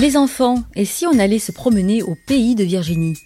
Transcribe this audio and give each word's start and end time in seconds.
Les 0.00 0.16
enfants, 0.16 0.64
et 0.74 0.86
si 0.86 1.06
on 1.06 1.18
allait 1.18 1.38
se 1.38 1.52
promener 1.52 2.02
au 2.02 2.16
pays 2.26 2.54
de 2.54 2.64
Virginie? 2.64 3.18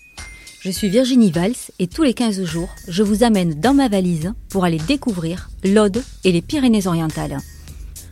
Je 0.60 0.72
suis 0.72 0.88
Virginie 0.88 1.30
Valls 1.30 1.54
et 1.78 1.86
tous 1.86 2.02
les 2.02 2.14
15 2.14 2.42
jours, 2.42 2.68
je 2.88 3.04
vous 3.04 3.22
amène 3.22 3.54
dans 3.60 3.74
ma 3.74 3.86
valise 3.86 4.32
pour 4.48 4.64
aller 4.64 4.78
découvrir 4.78 5.50
l'Aude 5.62 6.02
et 6.24 6.32
les 6.32 6.42
Pyrénées-Orientales. 6.42 7.38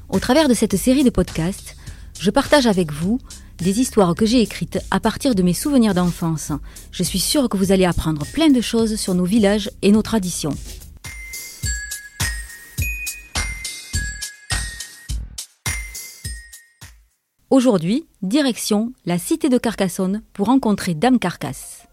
Au 0.09 0.21
travers 0.21 0.49
de 0.49 0.55
cette 0.55 0.77
série 0.77 1.03
de 1.03 1.11
podcasts, 1.11 1.75
je 2.21 2.31
partage 2.31 2.69
avec 2.69 2.93
vous 2.93 3.19
des 3.59 3.81
histoires 3.81 4.15
que 4.15 4.27
j'ai 4.27 4.43
écrites 4.43 4.79
à 4.93 5.01
partir 5.01 5.35
de 5.35 5.43
mes 5.43 5.55
souvenirs 5.55 5.95
d'enfance. 5.95 6.53
Je 6.93 7.03
suis 7.03 7.19
sûre 7.19 7.49
que 7.49 7.57
vous 7.57 7.73
allez 7.73 7.85
apprendre 7.85 8.25
plein 8.27 8.51
de 8.51 8.61
choses 8.61 8.95
sur 8.95 9.15
nos 9.15 9.25
villages 9.25 9.73
et 9.83 9.91
nos 9.91 10.03
traditions. 10.03 10.57
Aujourd'hui, 17.53 18.07
direction 18.23 18.95
la 19.05 19.19
cité 19.19 19.51
de 19.51 19.59
Carcassonne 19.59 20.23
pour 20.33 20.47
rencontrer 20.47 20.95
Dame 20.95 21.19
Carcasse. 21.19 21.87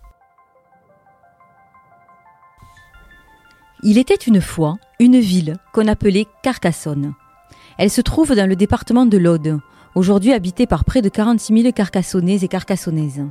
Il 3.84 3.98
était 3.98 4.16
une 4.16 4.40
fois 4.40 4.78
une 5.02 5.20
ville 5.20 5.58
qu'on 5.74 5.90
appelait 5.90 6.28
Carcassonne. 6.44 7.14
Elle 7.78 7.90
se 7.90 8.00
trouve 8.00 8.36
dans 8.36 8.48
le 8.48 8.56
département 8.56 9.06
de 9.06 9.18
l'Aude, 9.18 9.60
aujourd'hui 9.96 10.32
habitée 10.32 10.66
par 10.66 10.86
près 10.86 11.02
de 11.02 11.10
46 11.10 11.62
000 11.64 11.74
Carcassonnais 11.74 12.38
et 12.38 12.48
Carcassonnaises. 12.48 13.26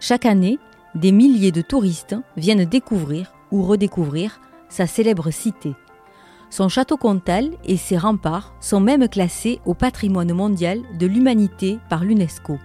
Chaque 0.00 0.24
année, 0.24 0.58
des 0.94 1.12
milliers 1.12 1.52
de 1.52 1.60
touristes 1.60 2.16
viennent 2.38 2.64
découvrir 2.64 3.34
ou 3.52 3.62
redécouvrir 3.62 4.40
sa 4.70 4.86
célèbre 4.86 5.30
cité. 5.30 5.74
Son 6.54 6.68
château 6.68 6.96
comtal 6.96 7.50
et 7.64 7.76
ses 7.76 7.98
remparts 7.98 8.54
sont 8.60 8.78
même 8.78 9.08
classés 9.08 9.60
au 9.66 9.74
patrimoine 9.74 10.32
mondial 10.32 10.82
de 11.00 11.04
l'humanité 11.04 11.80
par 11.88 12.04
l'UNESCO. 12.04 12.60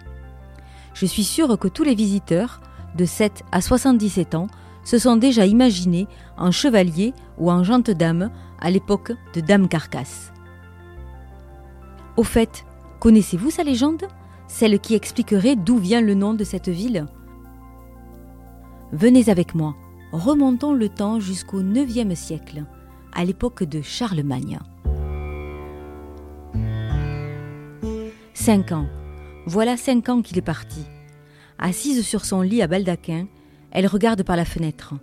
Je 0.94 1.08
suis 1.08 1.24
sûre 1.24 1.58
que 1.58 1.68
tous 1.68 1.84
les 1.84 1.96
visiteurs, 1.96 2.62
de 2.96 3.06
7 3.06 3.42
à 3.52 3.62
77 3.62 4.36
ans, 4.36 4.46
se 4.84 5.00
sont 5.00 5.16
déjà 5.16 5.48
imaginés 5.48 6.08
en 6.38 6.52
chevalier 6.52 7.16
ou 7.40 7.50
en 7.50 7.64
gente 7.64 7.90
dame 7.90 8.30
à 8.60 8.70
l'époque 8.70 9.12
de 9.34 9.42
Dame 9.42 9.68
Carcasse. 9.68 10.34
Au 12.16 12.24
fait, 12.24 12.66
connaissez-vous 13.00 13.50
sa 13.50 13.64
légende? 13.64 14.04
Celle 14.48 14.80
qui 14.80 14.94
expliquerait 14.94 15.56
d'où 15.56 15.80
vient 15.80 16.02
le 16.02 16.14
nom 16.14 16.36
de 16.36 16.44
cette 16.44 16.70
ville? 16.70 17.08
Venez 18.92 19.32
avec 19.32 19.56
moi, 19.56 19.76
remontons 20.12 20.74
le 20.74 20.90
temps 20.90 21.20
jusqu'au 21.20 21.62
IXe 21.62 22.14
siècle 22.14 22.66
à 23.14 23.26
l'époque 23.26 23.64
de 23.64 23.82
Charlemagne. 23.82 24.60
Cinq 28.34 28.72
ans. 28.72 28.88
Voilà 29.46 29.78
cinq 29.78 30.10
ans 30.10 30.22
qu'il 30.22 30.38
est 30.38 30.42
parti. 30.42 30.86
Assise 31.58 32.06
sur 32.06 32.26
son 32.26 32.42
lit 32.42 32.62
à 32.62 32.68
baldaquin, 32.68 33.28
elle 33.72 33.88
regarde 33.88 34.24
par 34.24 34.36
la 34.36 34.46
fenêtre. 34.46 34.94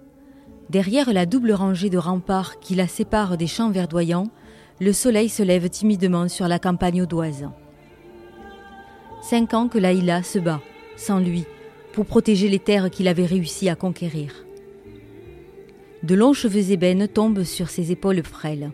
Derrière 0.70 1.12
la 1.12 1.26
double 1.26 1.52
rangée 1.52 1.90
de 1.90 1.98
remparts 1.98 2.58
qui 2.60 2.74
la 2.74 2.88
sépare 2.88 3.36
des 3.36 3.46
champs 3.46 3.70
verdoyants, 3.70 4.28
le 4.80 4.92
soleil 4.92 5.28
se 5.28 5.42
lève 5.42 5.68
timidement 5.68 6.28
sur 6.28 6.48
la 6.48 6.58
campagne 6.58 7.02
audoise. 7.02 7.48
Cinq 9.22 9.54
ans 9.54 9.68
que 9.68 9.78
Laïla 9.78 10.22
se 10.22 10.38
bat, 10.38 10.60
sans 10.96 11.18
lui, 11.18 11.44
pour 11.92 12.06
protéger 12.06 12.48
les 12.48 12.58
terres 12.58 12.90
qu'il 12.90 13.08
avait 13.08 13.26
réussi 13.26 13.68
à 13.68 13.74
conquérir. 13.74 14.32
De 16.06 16.14
longs 16.14 16.34
cheveux 16.34 16.70
ébènes 16.70 17.08
tombent 17.08 17.42
sur 17.42 17.68
ses 17.68 17.90
épaules 17.90 18.22
frêles. 18.22 18.70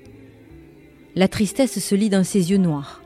La 1.14 1.28
tristesse 1.28 1.78
se 1.78 1.94
lit 1.94 2.10
dans 2.10 2.24
ses 2.24 2.50
yeux 2.50 2.58
noirs. 2.58 3.02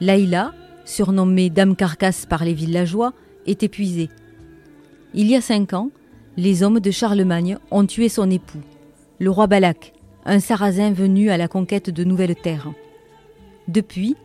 Laïla, 0.00 0.54
surnommée 0.84 1.48
Dame 1.48 1.76
Carcasse 1.76 2.26
par 2.26 2.44
les 2.44 2.52
villageois, 2.52 3.12
est 3.46 3.62
épuisée. 3.62 4.08
Il 5.14 5.28
y 5.28 5.36
a 5.36 5.40
cinq 5.40 5.72
ans, 5.72 5.92
les 6.36 6.64
hommes 6.64 6.80
de 6.80 6.90
Charlemagne 6.90 7.58
ont 7.70 7.86
tué 7.86 8.08
son 8.08 8.28
époux, 8.28 8.58
le 9.20 9.30
roi 9.30 9.46
Balak, 9.46 9.92
un 10.24 10.40
sarrasin 10.40 10.90
venu 10.90 11.30
à 11.30 11.36
la 11.36 11.46
conquête 11.46 11.90
de 11.90 12.02
nouvelles 12.02 12.34
terres. 12.34 12.72
Depuis, 13.68 14.16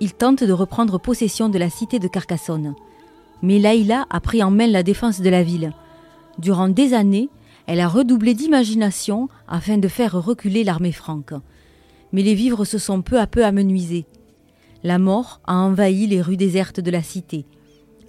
il 0.00 0.14
tente 0.14 0.44
de 0.44 0.52
reprendre 0.52 0.98
possession 0.98 1.50
de 1.50 1.58
la 1.58 1.68
cité 1.68 1.98
de 1.98 2.08
Carcassonne. 2.08 2.74
Mais 3.42 3.58
Laïla 3.58 4.06
a 4.08 4.20
pris 4.20 4.42
en 4.42 4.50
main 4.50 4.66
la 4.66 4.82
défense 4.82 5.20
de 5.20 5.28
la 5.28 5.42
ville. 5.42 5.74
Durant 6.38 6.70
des 6.70 6.94
années, 6.94 7.28
elle 7.66 7.80
a 7.80 7.88
redoublé 7.88 8.34
d'imagination 8.34 9.28
afin 9.48 9.78
de 9.78 9.88
faire 9.88 10.12
reculer 10.12 10.64
l'armée 10.64 10.92
franque. 10.92 11.34
Mais 12.12 12.22
les 12.22 12.34
vivres 12.34 12.64
se 12.64 12.78
sont 12.78 13.02
peu 13.02 13.18
à 13.18 13.26
peu 13.26 13.44
amenuisés. 13.44 14.06
La 14.82 14.98
mort 14.98 15.40
a 15.46 15.54
envahi 15.54 16.06
les 16.06 16.20
rues 16.20 16.36
désertes 16.36 16.80
de 16.80 16.90
la 16.90 17.02
cité, 17.02 17.46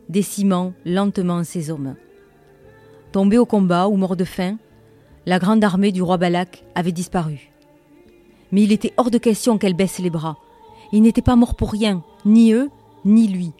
décimant 0.10 0.74
lentement 0.86 1.44
ses 1.44 1.70
hommes. 1.70 1.96
Tombé 3.12 3.38
au 3.38 3.46
combat 3.46 3.88
ou 3.88 3.96
mort 3.96 4.16
de 4.16 4.26
faim, 4.26 4.58
la 5.26 5.40
grande 5.40 5.64
armée 5.64 5.92
du 5.92 6.02
roi 6.02 6.18
Balak 6.18 6.66
avait 6.76 6.92
disparu. 6.92 7.52
Mais 8.52 8.64
il 8.64 8.72
était 8.72 8.94
hors 8.98 9.12
de 9.12 9.18
question 9.18 9.58
qu'elle 9.58 9.76
baisse 9.76 10.00
les 10.00 10.10
bras. 10.10 10.38
Il 10.92 11.04
n'était 11.04 11.22
pas 11.22 11.36
mort 11.36 11.56
pour 11.56 11.72
rien, 11.72 12.04
ni 12.26 12.54
eux, 12.54 12.70
ni 13.06 13.28
lui. 13.28 13.52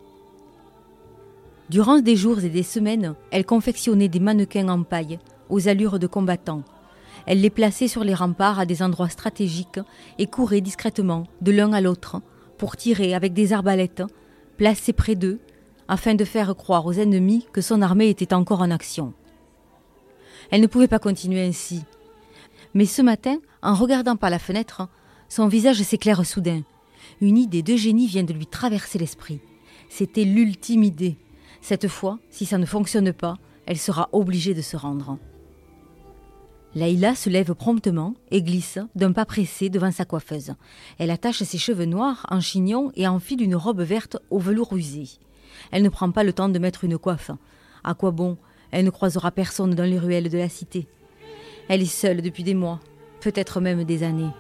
Durant 1.70 2.00
des 2.00 2.16
jours 2.16 2.44
et 2.44 2.50
des 2.50 2.64
semaines, 2.64 3.16
elle 3.32 3.46
confectionnait 3.46 4.10
des 4.10 4.20
mannequins 4.20 4.68
en 4.70 4.84
paille 4.84 5.20
aux 5.50 5.68
allures 5.68 6.00
de 6.00 6.08
combattants. 6.08 6.64
Elle 7.26 7.42
les 7.42 7.50
plaçait 7.50 7.88
sur 7.88 8.04
les 8.04 8.14
remparts 8.14 8.60
à 8.60 8.66
des 8.66 8.82
endroits 8.82 9.10
stratégiques 9.10 9.80
et 10.18 10.28
courait 10.28 10.62
discrètement 10.62 11.26
de 11.42 11.52
l'un 11.52 11.74
à 11.74 11.82
l'autre 11.82 12.22
pour 12.58 12.76
tirer 12.76 13.14
avec 13.14 13.34
des 13.34 13.54
arbalètes 13.54 14.04
placées 14.58 14.94
près 14.94 15.16
d'eux 15.16 15.40
afin 15.88 16.16
de 16.16 16.26
faire 16.26 16.56
croire 16.56 16.86
aux 16.86 16.94
ennemis 16.94 17.48
que 17.54 17.62
son 17.62 17.82
armée 17.82 18.10
était 18.10 18.34
encore 18.34 18.62
en 18.62 18.72
action. 18.72 19.14
Elle 20.52 20.62
ne 20.62 20.68
pouvait 20.68 20.88
pas 20.88 21.00
continuer 21.00 21.46
ainsi. 21.46 21.84
Mais 22.74 22.86
ce 22.86 23.02
matin, 23.02 23.38
en 23.62 23.76
regardant 23.76 24.16
par 24.16 24.30
la 24.30 24.40
fenêtre, 24.40 24.88
son 25.30 25.48
visage 25.48 25.82
s'éclaire 25.82 26.26
soudain. 26.26 26.62
Une 27.22 27.38
idée 27.38 27.64
de 27.64 27.76
génie 27.76 28.08
vient 28.08 28.24
de 28.24 28.34
lui 28.34 28.48
traverser 28.48 29.00
l'esprit. 29.00 29.40
C'était 29.90 30.26
l'ultime 30.26 30.84
idée. 30.84 31.18
Cette 31.62 31.88
fois, 31.88 32.20
si 32.30 32.46
ça 32.46 32.58
ne 32.58 32.66
fonctionne 32.66 33.14
pas, 33.14 33.38
elle 33.66 33.78
sera 33.78 34.10
obligée 34.12 34.54
de 34.54 34.62
se 34.62 34.76
rendre. 34.76 35.18
Laïla 36.76 37.14
se 37.14 37.30
lève 37.30 37.54
promptement 37.54 38.16
et 38.32 38.42
glisse 38.42 38.80
d'un 38.96 39.12
pas 39.12 39.26
pressé 39.26 39.70
devant 39.70 39.92
sa 39.92 40.06
coiffeuse. 40.06 40.56
Elle 40.98 41.12
attache 41.12 41.44
ses 41.44 41.60
cheveux 41.60 41.86
noirs 41.86 42.26
en 42.30 42.42
chignon 42.42 42.92
et 42.96 43.08
enfile 43.08 43.44
une 43.44 43.56
robe 43.56 43.82
verte 43.82 44.18
au 44.32 44.40
velours 44.40 44.74
usé. 44.76 45.08
Elle 45.72 45.84
ne 45.84 45.90
prend 45.90 46.12
pas 46.12 46.24
le 46.24 46.34
temps 46.34 46.50
de 46.50 46.58
mettre 46.58 46.84
une 46.84 46.98
coiffe. 46.98 47.30
À 47.84 47.94
quoi 47.94 48.10
bon? 48.10 48.38
Elle 48.72 48.86
ne 48.86 48.90
croisera 48.90 49.30
personne 49.30 49.76
dans 49.76 49.84
les 49.84 50.00
ruelles 50.00 50.32
de 50.32 50.38
la 50.38 50.50
cité. 50.50 50.88
Elle 51.70 51.84
est 51.84 51.86
seule 51.86 52.24
depuis 52.24 52.44
des 52.44 52.56
mois, 52.56 52.80
peut-être 53.22 53.62
même 53.62 53.84
des 53.84 54.02
années. 54.02 54.32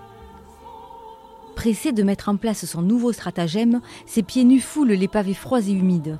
Pressée 1.55 1.91
de 1.91 2.01
mettre 2.01 2.29
en 2.29 2.38
place 2.38 2.66
son 2.66 2.81
nouveau 2.81 3.13
stratagème, 3.13 3.79
ses 4.07 4.23
pieds 4.23 4.43
nus 4.43 4.59
foulent 4.59 4.93
les 4.93 5.07
pavés 5.07 5.35
froids 5.35 5.61
et 5.61 5.72
humides. 5.72 6.17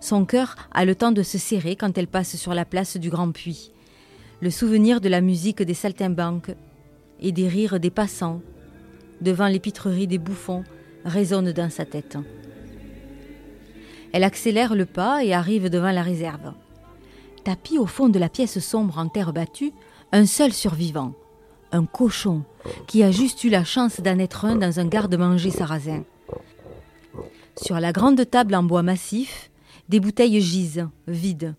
Son 0.00 0.24
cœur 0.24 0.56
a 0.72 0.84
le 0.84 0.96
temps 0.96 1.12
de 1.12 1.22
se 1.22 1.38
serrer 1.38 1.76
quand 1.76 1.96
elle 1.96 2.08
passe 2.08 2.34
sur 2.34 2.54
la 2.54 2.64
place 2.64 2.96
du 2.96 3.08
Grand 3.08 3.30
Puits 3.30 3.70
le 4.44 4.50
souvenir 4.50 5.00
de 5.00 5.08
la 5.08 5.22
musique 5.22 5.62
des 5.62 5.72
saltimbanques 5.72 6.54
et 7.18 7.32
des 7.32 7.48
rires 7.48 7.80
des 7.80 7.88
passants 7.88 8.42
devant 9.22 9.48
l'épitrerie 9.48 10.06
des 10.06 10.18
bouffons 10.18 10.64
résonne 11.06 11.50
dans 11.52 11.70
sa 11.70 11.86
tête. 11.86 12.18
Elle 14.12 14.22
accélère 14.22 14.74
le 14.74 14.84
pas 14.84 15.24
et 15.24 15.32
arrive 15.32 15.70
devant 15.70 15.92
la 15.92 16.02
réserve. 16.02 16.52
Tapis 17.42 17.78
au 17.78 17.86
fond 17.86 18.10
de 18.10 18.18
la 18.18 18.28
pièce 18.28 18.58
sombre 18.58 18.98
en 18.98 19.08
terre 19.08 19.32
battue, 19.32 19.72
un 20.12 20.26
seul 20.26 20.52
survivant, 20.52 21.14
un 21.72 21.86
cochon, 21.86 22.42
qui 22.86 23.02
a 23.02 23.10
juste 23.10 23.44
eu 23.44 23.48
la 23.48 23.64
chance 23.64 24.02
d'en 24.02 24.18
être 24.18 24.44
un 24.44 24.56
dans 24.56 24.78
un 24.78 24.86
garde-manger 24.86 25.52
sarrasin. 25.52 26.04
Sur 27.56 27.80
la 27.80 27.92
grande 27.92 28.28
table 28.28 28.54
en 28.54 28.62
bois 28.62 28.82
massif, 28.82 29.50
des 29.88 30.00
bouteilles 30.00 30.42
gisent, 30.42 30.86
vides, 31.08 31.54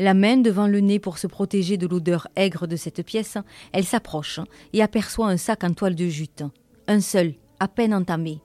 la 0.00 0.14
main 0.14 0.38
devant 0.38 0.66
le 0.66 0.80
nez 0.80 0.98
pour 0.98 1.18
se 1.18 1.26
protéger 1.26 1.76
de 1.76 1.86
l'odeur 1.86 2.26
aigre 2.34 2.66
de 2.66 2.76
cette 2.76 3.04
pièce, 3.04 3.36
elle 3.72 3.84
s'approche 3.84 4.40
et 4.72 4.82
aperçoit 4.82 5.28
un 5.28 5.36
sac 5.36 5.62
en 5.62 5.74
toile 5.74 5.94
de 5.94 6.06
jute. 6.06 6.42
Un 6.88 7.00
seul, 7.00 7.34
à 7.60 7.68
peine 7.68 7.92
entamé. 7.92 8.40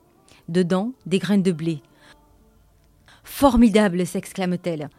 Dedans, 0.50 0.92
des 1.06 1.18
grains 1.18 1.38
de 1.38 1.52
blé. 1.52 1.80
Formidable 3.24 4.06
s'exclame-t-elle. 4.06 4.90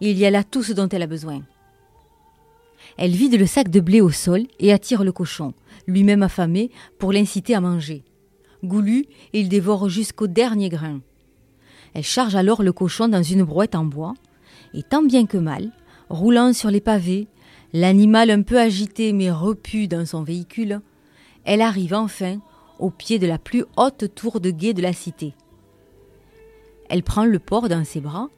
Il 0.00 0.16
y 0.16 0.24
a 0.24 0.30
là 0.30 0.44
tout 0.44 0.62
ce 0.62 0.72
dont 0.72 0.88
elle 0.88 1.02
a 1.02 1.08
besoin. 1.08 1.42
Elle 2.96 3.10
vide 3.10 3.36
le 3.36 3.46
sac 3.46 3.68
de 3.68 3.80
blé 3.80 4.00
au 4.00 4.10
sol 4.10 4.44
et 4.60 4.72
attire 4.72 5.02
le 5.02 5.10
cochon, 5.10 5.52
lui-même 5.88 6.22
affamé, 6.22 6.70
pour 7.00 7.12
l'inciter 7.12 7.56
à 7.56 7.60
manger. 7.60 8.04
Goulu, 8.62 9.06
il 9.32 9.48
dévore 9.48 9.88
jusqu'au 9.88 10.28
dernier 10.28 10.68
grain. 10.68 11.00
Elle 11.92 12.04
charge 12.04 12.36
alors 12.36 12.62
le 12.62 12.72
cochon 12.72 13.08
dans 13.08 13.22
une 13.22 13.42
brouette 13.42 13.74
en 13.74 13.84
bois, 13.84 14.14
et 14.74 14.84
tant 14.84 15.02
bien 15.02 15.26
que 15.26 15.38
mal, 15.38 15.72
roulant 16.08 16.52
sur 16.52 16.70
les 16.70 16.80
pavés, 16.80 17.28
l'animal 17.72 18.30
un 18.30 18.42
peu 18.42 18.58
agité 18.58 19.12
mais 19.12 19.30
repu 19.30 19.88
dans 19.88 20.06
son 20.06 20.22
véhicule, 20.22 20.80
elle 21.44 21.60
arrive 21.60 21.94
enfin 21.94 22.38
au 22.78 22.90
pied 22.90 23.18
de 23.18 23.26
la 23.26 23.38
plus 23.38 23.64
haute 23.76 24.14
tour 24.14 24.40
de 24.40 24.50
guet 24.50 24.74
de 24.74 24.82
la 24.82 24.92
cité. 24.92 25.34
Elle 26.88 27.02
prend 27.02 27.24
le 27.24 27.38
port 27.38 27.68
dans 27.68 27.84
ses 27.84 28.00
bras 28.00 28.28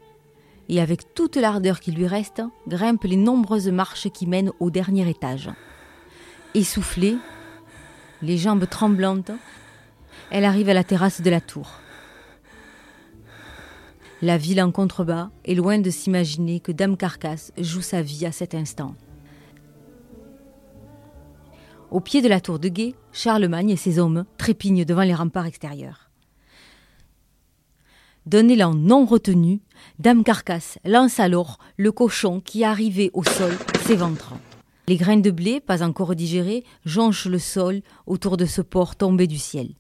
et 0.69 0.81
avec 0.81 1.15
toute 1.15 1.37
l'ardeur 1.37 1.81
qui 1.81 1.93
lui 1.93 2.07
reste, 2.07 2.43
grimpe 2.67 3.05
les 3.05 3.17
nombreuses 3.17 3.69
marches 3.69 4.09
qui 4.11 4.27
mènent 4.27 4.53
au 4.61 4.71
dernier 4.71 5.09
étage. 5.09 5.51
Essoufflée, 6.55 7.17
les 8.23 8.39
jambes 8.39 8.69
tremblantes, 8.69 9.31
elle 10.31 10.45
arrive 10.45 10.69
à 10.69 10.75
la 10.75 10.85
terrasse 10.85 11.21
de 11.21 11.31
la 11.31 11.41
tour. 11.41 11.81
La 14.23 14.39
ville 14.39 14.63
en 14.63 14.73
contrebas 14.73 15.29
est 15.45 15.55
loin 15.55 15.79
de 15.79 15.91
s'imaginer 15.91 16.61
que 16.61 16.73
Dame 16.73 16.97
Carcasse 16.97 17.53
joue 17.59 17.83
sa 17.83 18.01
vie 18.01 18.25
à 18.25 18.33
cet 18.33 18.55
instant. 18.55 18.95
Au 21.91 22.01
pied 22.01 22.23
de 22.23 22.29
la 22.29 22.41
tour 22.41 22.59
de 22.59 22.69
guet, 22.69 22.95
Charlemagne 23.13 23.71
et 23.71 23.77
ses 23.77 23.99
hommes 23.99 24.25
trépignent 24.39 24.87
devant 24.87 25.03
les 25.03 25.15
remparts 25.15 25.45
extérieurs. 25.45 26.11
D'un 28.25 28.49
élan 28.49 28.73
non 28.73 29.05
retenu, 29.05 29.61
Dame 29.99 30.25
Carcasse 30.25 30.79
lance 30.87 31.21
alors 31.21 31.59
le 31.77 31.93
cochon 31.93 32.41
qui, 32.41 32.65
arrivé 32.65 33.11
au 33.13 33.23
sol, 33.23 33.53
s'éventrant. 33.83 34.41
Les 34.89 34.97
graines 34.97 35.23
de 35.23 35.31
blé, 35.31 35.61
pas 35.61 35.83
encore 35.83 36.15
digérées, 36.15 36.65
jonchent 36.87 37.27
le 37.27 37.39
sol 37.39 37.83
autour 38.07 38.39
de 38.39 38.47
ce 38.47 38.63
port 38.63 38.97
tombé 38.97 39.27
du 39.27 39.39
ciel. 39.39 39.75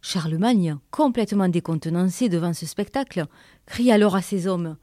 Charlemagne, 0.00 0.76
complètement 0.90 1.48
décontenancé 1.48 2.28
devant 2.28 2.52
ce 2.52 2.66
spectacle, 2.66 3.26
crie 3.66 3.90
alors 3.90 4.16
à 4.16 4.22
ses 4.22 4.46
hommes 4.46 4.76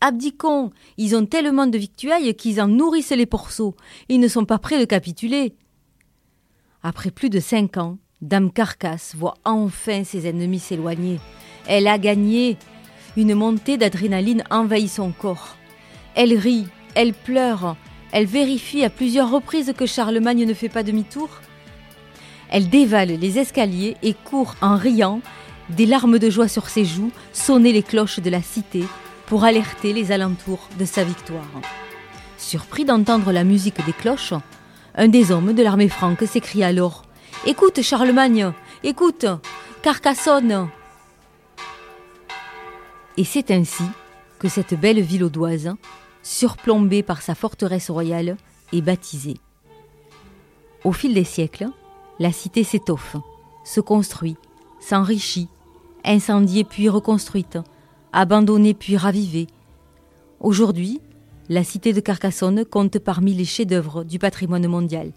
Abdiquons 0.00 0.70
Ils 0.98 1.16
ont 1.16 1.26
tellement 1.26 1.66
de 1.66 1.78
victuailles 1.78 2.34
qu'ils 2.34 2.60
en 2.60 2.68
nourrissent 2.68 3.12
les 3.12 3.26
porceaux. 3.26 3.76
Ils 4.08 4.20
ne 4.20 4.28
sont 4.28 4.44
pas 4.44 4.58
prêts 4.58 4.78
de 4.78 4.84
capituler. 4.84 5.54
Après 6.82 7.10
plus 7.10 7.30
de 7.30 7.40
cinq 7.40 7.76
ans, 7.78 7.98
Dame 8.20 8.52
Carcasse 8.52 9.14
voit 9.14 9.34
enfin 9.44 10.04
ses 10.04 10.26
ennemis 10.26 10.58
s'éloigner. 10.58 11.18
Elle 11.66 11.86
a 11.86 11.98
gagné. 11.98 12.58
Une 13.16 13.34
montée 13.34 13.78
d'adrénaline 13.78 14.44
envahit 14.50 14.90
son 14.90 15.12
corps. 15.12 15.56
Elle 16.14 16.36
rit, 16.36 16.66
elle 16.94 17.14
pleure, 17.14 17.76
elle 18.12 18.26
vérifie 18.26 18.84
à 18.84 18.90
plusieurs 18.90 19.30
reprises 19.30 19.72
que 19.76 19.86
Charlemagne 19.86 20.44
ne 20.44 20.54
fait 20.54 20.68
pas 20.68 20.82
demi-tour. 20.82 21.28
Elle 22.50 22.68
dévale 22.68 23.08
les 23.08 23.38
escaliers 23.38 23.96
et 24.02 24.14
court 24.14 24.54
en 24.60 24.76
riant, 24.76 25.20
des 25.70 25.86
larmes 25.86 26.18
de 26.18 26.30
joie 26.30 26.48
sur 26.48 26.68
ses 26.68 26.84
joues, 26.84 27.10
sonner 27.32 27.72
les 27.72 27.82
cloches 27.82 28.20
de 28.20 28.30
la 28.30 28.42
cité 28.42 28.84
pour 29.26 29.44
alerter 29.44 29.92
les 29.92 30.12
alentours 30.12 30.68
de 30.78 30.84
sa 30.84 31.02
victoire. 31.02 31.44
Surpris 32.38 32.84
d'entendre 32.84 33.32
la 33.32 33.44
musique 33.44 33.84
des 33.84 33.92
cloches, 33.92 34.34
un 34.94 35.08
des 35.08 35.32
hommes 35.32 35.52
de 35.52 35.62
l'armée 35.62 35.88
franque 35.88 36.22
s'écrie 36.22 36.62
alors 36.62 37.02
Écoute, 37.44 37.82
Charlemagne, 37.82 38.52
écoute, 38.82 39.26
Carcassonne 39.82 40.68
Et 43.16 43.24
c'est 43.24 43.50
ainsi 43.50 43.84
que 44.38 44.48
cette 44.48 44.74
belle 44.74 45.00
ville 45.00 45.24
audoise, 45.24 45.74
surplombée 46.22 47.02
par 47.02 47.22
sa 47.22 47.34
forteresse 47.34 47.90
royale, 47.90 48.36
est 48.72 48.80
baptisée. 48.80 49.36
Au 50.84 50.92
fil 50.92 51.14
des 51.14 51.24
siècles, 51.24 51.68
la 52.18 52.32
cité 52.32 52.64
s'étoffe, 52.64 53.16
se 53.64 53.80
construit, 53.80 54.36
s'enrichit, 54.80 55.48
incendiée 56.04 56.64
puis 56.64 56.88
reconstruite, 56.88 57.58
abandonnée 58.12 58.74
puis 58.74 58.96
ravivée. 58.96 59.46
Aujourd'hui, 60.40 61.00
la 61.48 61.64
cité 61.64 61.92
de 61.92 62.00
Carcassonne 62.00 62.64
compte 62.64 62.98
parmi 62.98 63.34
les 63.34 63.44
chefs-d'œuvre 63.44 64.04
du 64.04 64.18
patrimoine 64.18 64.66
mondial. 64.66 65.12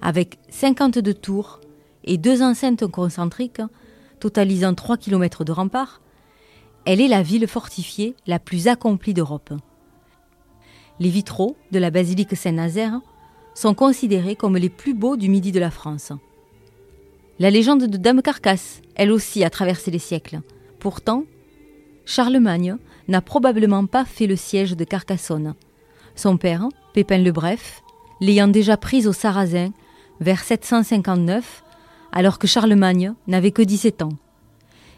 Avec 0.00 0.38
52 0.50 1.14
tours 1.14 1.60
et 2.04 2.18
deux 2.18 2.42
enceintes 2.42 2.86
concentriques, 2.86 3.62
totalisant 4.20 4.74
3 4.74 4.96
km 4.96 5.44
de 5.44 5.52
remparts, 5.52 6.00
elle 6.84 7.00
est 7.00 7.08
la 7.08 7.22
ville 7.22 7.46
fortifiée 7.46 8.14
la 8.26 8.38
plus 8.38 8.68
accomplie 8.68 9.14
d'Europe. 9.14 9.52
Les 11.00 11.10
vitraux 11.10 11.56
de 11.70 11.78
la 11.78 11.90
basilique 11.90 12.36
Saint-Nazaire 12.36 13.00
sont 13.58 13.74
considérés 13.74 14.36
comme 14.36 14.56
les 14.56 14.68
plus 14.68 14.94
beaux 14.94 15.16
du 15.16 15.28
midi 15.28 15.50
de 15.50 15.58
la 15.58 15.72
France. 15.72 16.12
La 17.40 17.50
légende 17.50 17.88
de 17.88 17.96
Dame 17.96 18.22
Carcasse, 18.22 18.82
elle 18.94 19.10
aussi, 19.10 19.42
a 19.42 19.50
traversé 19.50 19.90
les 19.90 19.98
siècles. 19.98 20.42
Pourtant, 20.78 21.24
Charlemagne 22.04 22.76
n'a 23.08 23.20
probablement 23.20 23.84
pas 23.86 24.04
fait 24.04 24.28
le 24.28 24.36
siège 24.36 24.76
de 24.76 24.84
Carcassonne. 24.84 25.56
Son 26.14 26.36
père, 26.36 26.68
Pépin 26.94 27.18
le 27.18 27.32
Bref, 27.32 27.82
l'ayant 28.20 28.46
déjà 28.46 28.76
prise 28.76 29.08
aux 29.08 29.12
Sarrasins 29.12 29.72
vers 30.20 30.44
759, 30.44 31.64
alors 32.12 32.38
que 32.38 32.46
Charlemagne 32.46 33.14
n'avait 33.26 33.50
que 33.50 33.62
17 33.62 34.02
ans. 34.02 34.16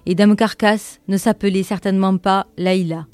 Et 0.05 0.15
Dame 0.15 0.37
Carcasse 0.37 1.01
ne 1.09 1.17
s'appelait 1.17 1.62
certainement 1.62 2.19
pas 2.19 2.47
Laïla. 2.59 3.07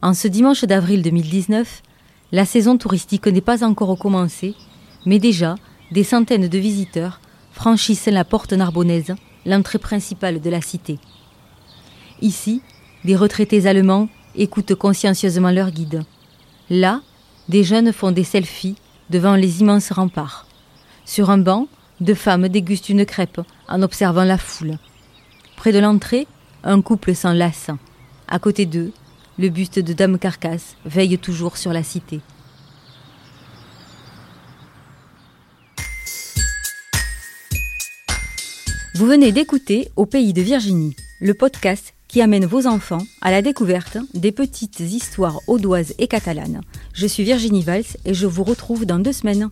En 0.00 0.14
ce 0.14 0.28
dimanche 0.28 0.62
d'avril 0.62 1.02
2019, 1.02 1.82
la 2.32 2.46
saison 2.46 2.78
touristique 2.78 3.26
n'est 3.26 3.42
pas 3.42 3.62
encore 3.62 3.98
commencée, 3.98 4.54
mais 5.04 5.18
déjà 5.18 5.56
des 5.90 6.02
centaines 6.02 6.48
de 6.48 6.58
visiteurs 6.58 7.20
franchissent 7.52 8.06
la 8.06 8.24
porte 8.24 8.54
narbonnaise, 8.54 9.14
l'entrée 9.44 9.78
principale 9.78 10.40
de 10.40 10.50
la 10.50 10.62
cité. 10.62 10.98
Ici, 12.22 12.62
des 13.04 13.16
retraités 13.16 13.66
allemands 13.66 14.08
écoutent 14.34 14.74
consciencieusement 14.74 15.50
leur 15.50 15.70
guide. 15.70 16.04
Là, 16.70 17.02
des 17.48 17.64
jeunes 17.64 17.92
font 17.92 18.12
des 18.12 18.24
selfies 18.24 18.76
devant 19.10 19.34
les 19.34 19.60
immenses 19.60 19.92
remparts. 19.92 20.46
Sur 21.04 21.28
un 21.28 21.38
banc, 21.38 21.68
deux 22.00 22.14
femmes 22.14 22.48
dégustent 22.48 22.88
une 22.88 23.04
crêpe 23.04 23.40
en 23.68 23.82
observant 23.82 24.24
la 24.24 24.38
foule. 24.38 24.78
Près 25.56 25.72
de 25.72 25.80
l'entrée, 25.80 26.26
un 26.64 26.80
couple 26.80 27.14
s'enlace. 27.14 27.70
À 28.28 28.38
côté 28.38 28.64
d'eux, 28.64 28.92
le 29.38 29.48
buste 29.48 29.78
de 29.78 29.92
Dame 29.92 30.18
Carcasse 30.18 30.76
veille 30.84 31.18
toujours 31.18 31.56
sur 31.56 31.72
la 31.72 31.82
cité. 31.82 32.20
Vous 38.94 39.06
venez 39.06 39.32
d'écouter 39.32 39.90
Au 39.96 40.06
pays 40.06 40.32
de 40.32 40.42
Virginie, 40.42 40.94
le 41.20 41.34
podcast 41.34 41.94
qui 42.08 42.20
amène 42.20 42.44
vos 42.44 42.66
enfants 42.66 43.02
à 43.22 43.30
la 43.30 43.40
découverte 43.40 43.96
des 44.12 44.32
petites 44.32 44.80
histoires 44.80 45.40
audoises 45.46 45.94
et 45.98 46.06
catalanes. 46.06 46.60
Je 46.92 47.06
suis 47.06 47.24
Virginie 47.24 47.62
Valls 47.62 47.84
et 48.04 48.12
je 48.12 48.26
vous 48.26 48.44
retrouve 48.44 48.84
dans 48.84 48.98
deux 48.98 49.14
semaines. 49.14 49.48